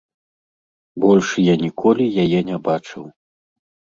Больш 1.03 1.27
я 1.43 1.53
ніколі 1.65 2.05
яе 2.23 2.39
не 2.49 2.57
бачыў. 2.69 3.03